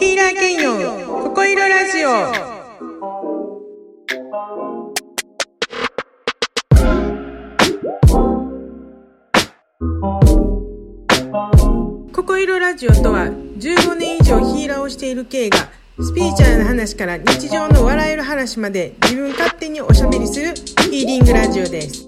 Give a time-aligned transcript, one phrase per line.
[0.00, 0.72] ヒーラー兼用、
[1.24, 2.08] ここいろラジオ。
[12.14, 13.26] ここいろラジオとは、
[13.58, 15.68] 15年以上ヒーラーをしている K が、
[16.00, 20.54] スピーチュアルな話から日常の笑える話まで自分勝手におしゃべりする
[20.90, 22.06] ヒーリングラジオです。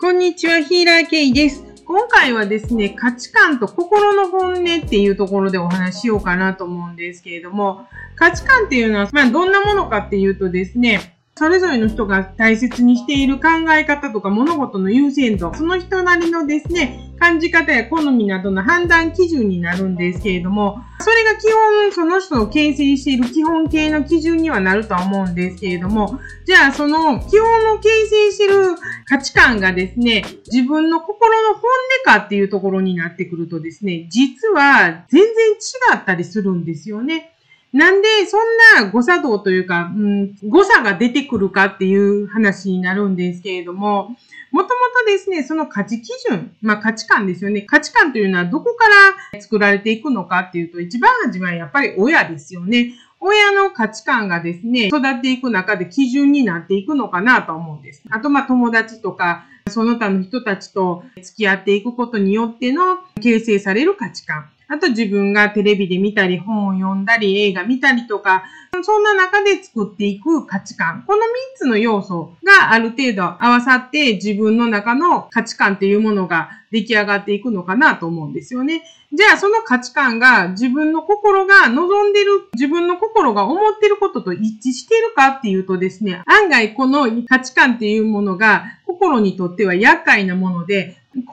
[0.00, 1.71] こんにちは、ヒーラー K です。
[1.84, 28.76] 今回はですね、価値観と心の本音っていうところでお話しようかなと思うんですけれども、価値観っていうのは、まあどんなものかっていうとですね、それぞれの人が大切にしている考え方とか物事の優先度、その人なりのですね、感じ方や好みなどの判断基準になるんですけれども、それが基本その人を形成している基本形の基準にはなるとは思うんですけれども、じゃあその基本を形成している
[29.06, 37.31] 価値観がですね、自分の心の本音かっていうところになってくるとですね、実は全然違ったりするんですよね。
[37.72, 44.14] なんで、そんな誤作動というか、うん、誤差が出てくるかっていう話になるんですけれども、
[44.50, 47.62] もともとですね、その価値基準、まあ価値観ですよね。
[47.62, 48.84] 価値観というのはどこか
[49.32, 52.92] ら作られていくのかっていうと、一番初めはやっぱり親ですよね。
[53.18, 58.02] 親の価値観がですね、育っていく中で基準になっていくのかなと思うんです。
[58.10, 64.50] あと、まあ友達とか、その他の人たちと付き合っていくことによっての形成される価値観。
[64.72, 68.44] あと自分がテレビで見たり、本を読んだり、映画見たりとか、
[68.82, 71.04] そんな中で作っていく価値観。
[71.06, 71.22] この3
[71.58, 78.82] つの要素がある程度合わさって自分の中の価値観っていうものが出来上がっていくのかなと思うんですよね。
[79.12, 91.26] じゃあその価値観が自分の心が望んでる、自分の心が思ってることと一致してるかっていうとですね、案外この価値観っていうものが心にとっては厄介なもので、心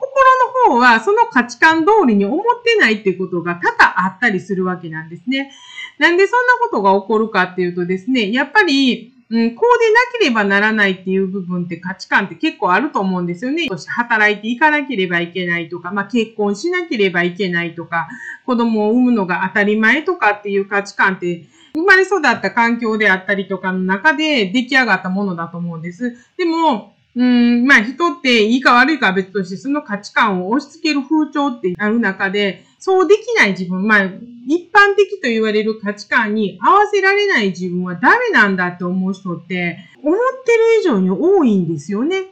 [0.68, 5.52] の方はその価値観通りに思ってないっていうことが多々あったりするわけなんですね。
[5.98, 13.68] なんでそんなことが起こるかっていうとですね、やっぱり、うん、こうでなければならないっていう部分って価値観って結構あると思うんですよね。
[13.68, 18.08] 働いていかなければいけないとか、まあ結婚しなければいけないとか、
[18.44, 26.16] 子供を産むのが当たり前とかっていう価値観って生まれ育った環境であったりとかの中で出来上がったものだと思うんです。
[26.36, 34.04] でも、うん、まあ人っていいか悪いかは別として、その価値観を押し付ける風潮ってある中で、そうできない自分、まあ
[34.46, 42.26] 一般的と言われる価値観に合わせられない自分はダメなんだって思う人って、思ってる以上に多いんですよね。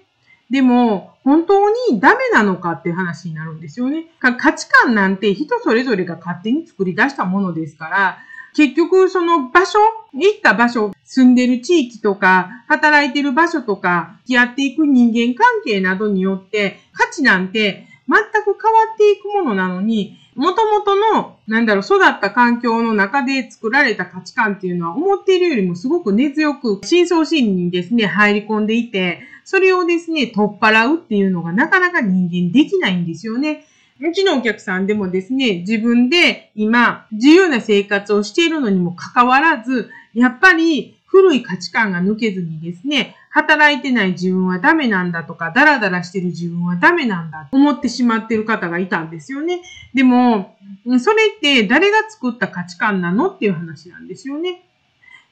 [0.50, 4.06] でも、本当にダメなのかっていう話になるんですよね。
[4.19, 8.19] 価値観なんて人それぞれが勝手に作り出したものですから、
[8.58, 9.78] 結局その場所、
[10.12, 33.67] 行った場所、住んでる地域とか、働いてる場所とか、付き合っていく人間関係などによって、価値なんて全く変わっていくものなのに、元々の、なんだろう、育った環境の中で作られた価値観っていうのは、思っているよりもすごく根強く、深層心理にですね、入り込んでいて、それをですね、取っ払うっていうのがなかなか人間できないんですよね。
[34.00, 49.60] うちのお客さんでもですね、自分で今、自由な生活をしているのにもかかわらず、やっぱり古い価値観が抜けずにですね、働いてない自分はダメなんだとか、ダラダラしてる自分はダメなんだと思ってしまってる方がいたんですよね。
[49.94, 50.56] でも、
[51.00, 54.62] それって誰が作った価値観なのっていう話なんですよね。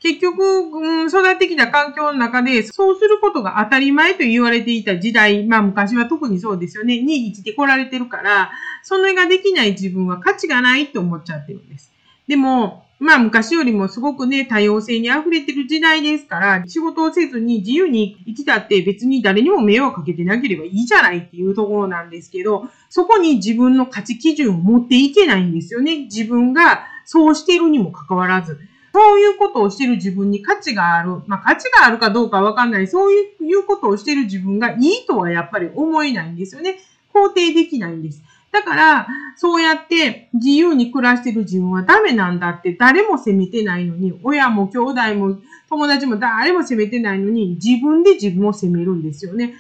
[0.01, 8.51] 結局、うん、育ってきた環境の中で、そうすることが当たり前と言われていた時代、まあ昔は特にそうですよね、に生きてこられてるから、
[8.83, 11.93] それができない自分は価値がないって思っちゃってるんです。
[12.29, 26.05] でも、まあ昔よりもすごくね、多様性に溢れてる時代ですから、仕事をせずに自由に生きたって別に誰にも迷惑かけてなければいいじゃないっていうところなんですけど、そこに自分の価値基準を持っていけないんですよね。
[26.05, 28.59] 自分がそうしているにもかかわらず。
[28.97, 31.21] そういうことをしている自分に価値がある。
[31.27, 32.89] まあ価値があるかどうかわかんない。
[32.89, 36.79] そういうことをしている自分がいいとはやっぱり思えないんですよね。
[37.13, 38.23] 肯定できないんです。
[38.53, 45.37] だから、そうやって自由に暮らしてる自分はダメなんだって誰も責めてないのに、親も兄弟も
[45.69, 49.53] 友達も誰も責めてないのに、自分で自分を責めるんですよね。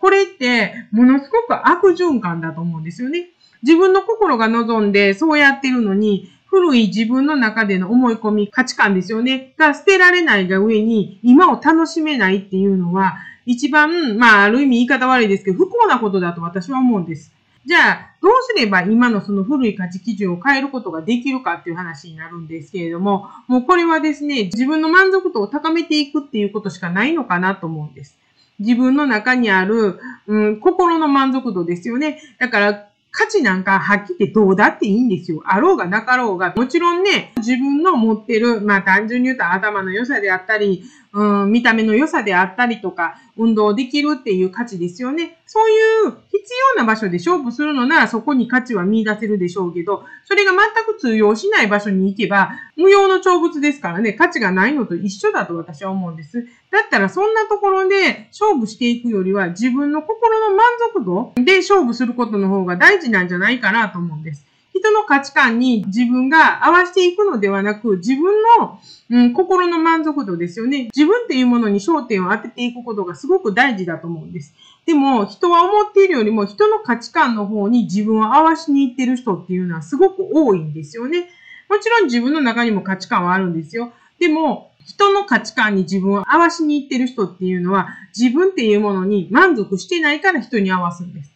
[0.00, 3.30] これって、ものすごく悪循環だと思うんですよね。
[3.62, 9.54] 自分の心が望んでそうやってるのに、古い自分の中での思い込み、価値観ですよね。
[9.56, 13.14] が捨てられないが上に、今を楽しめないっていうのは、
[13.46, 17.32] 一番、まあ、ある意味言い方悪いですけど、不幸なことだと私は思うんです。
[17.64, 28.18] じゃあ、どうすれば今のその古い価値基準を変えることができるかっていう話になるんですけれども、もうこれはですね、自分の満足度を高めていくっていうことしかないのかなと思うんです。
[28.58, 32.20] 自分の中にある、うん、心の満足度ですよね。
[32.38, 35.42] だから、価値なんかはっきり言ってどうだっていいんですよ。
[35.44, 36.54] あろうがなかろうが。
[36.56, 40.82] もちろんね、自分の持ってる、まあ単純に言うと頭の良さであったり、
[41.14, 45.38] うん、見た目の良さであったりとか、運動できるっていう価値ですよね。
[45.46, 56.46] そういう必要な場所で勝負するのならそこに価値は見出せるでしょうけど、それが全く通用しない場所に行けば、無用の長物ですからね、価値がないのと一緒だと私は思うんです。
[56.70, 64.51] だったらそんなところで勝負していくよりは自分の心の満足度で勝負することの方が大事なんじゃないかなと思うんです。
[64.82, 68.80] 人の価値観に自分が合わせていくのではなく、自分の、
[69.10, 70.90] うん、心の満足度ですよね。
[70.94, 74.54] 自分っていうものに焦点を当てていくことがすごく大事だと思うんです。
[74.84, 81.28] でも、人は思っているよりも人の価値観の方に自分を合わしに行ってる人っていうのはすごく多いんですよね。
[81.68, 83.92] もちろん自分の中にも価値観はあるんですよ。
[84.18, 87.88] でも、人の価値観に自分を合わしに行ってる人っていうのは、
[88.18, 91.31] 自分っていうものに満足してないから人に合わすんです。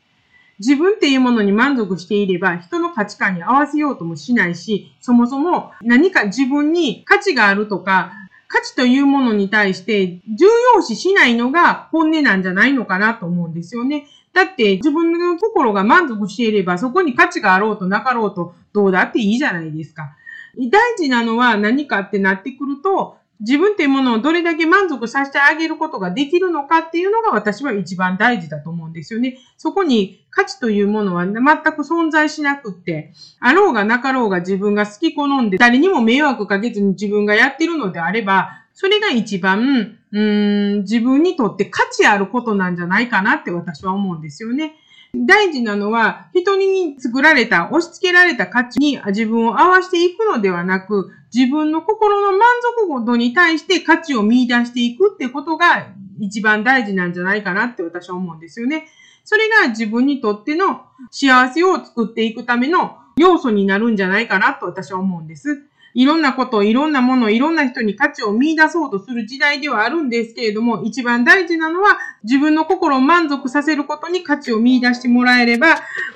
[0.59, 8.13] 自分っていうものに満足していれば、人の価値観に合わせようともしないし、そもそも何か自分に価値があるとか、
[8.49, 14.07] 価値というものに対して重要視しないのが本音なんじゃないのかなと思うんですよね。
[14.33, 20.15] だって自分の心が満足していればそこに価値があろうとなかろうとどうだっていいじゃないですか。
[20.57, 29.39] 大事なのは何かってなってくると、自分っていうものをどれだけ満足させてあげることができるのかっていうのが私は一番大事だと思うんですよね。
[29.59, 44.77] そこに価値というものは全く存在しなくって、あろうがなかろうが自分が好き好んで誰にも迷惑かけずに自分がやってるのであれば、それが一番、うん、自分にとって価値あることなんじゃないかなって私は思うんですよね。
[45.15, 52.49] 大事なのは、人に作られた、押し付けられた価値に自分を合わせていくのではなく、自分の心の満
[52.89, 55.89] 足度に対して価値を見出していくってことが
[56.21, 58.87] 一番大事なんじゃないかなって私は思うんですよね。
[59.25, 65.66] それが自分にとっての幸せを作っていくための要素になるんじゃないかなと私は思うんです。
[65.97, 75.69] いろんなこと、いろんなもの、いろんな人に価値を見出そうとする時代ではあるんですけれども、一番大事なのは自分の心を満足させることに価値を見出してもらえれば、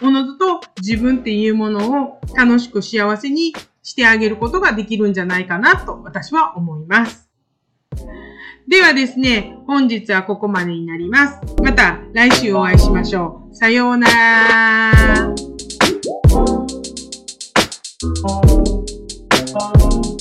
[0.03, 7.31] おのずと自分っていうものを楽しく幸せにしてあげることができるんじゃないかなと私は思います。
[8.69, 11.41] ではですね、本日はここまでになります。
[11.63, 13.55] また来週お会いしましょう。
[13.57, 15.35] さようなら。
[19.53, 20.11] Thank you.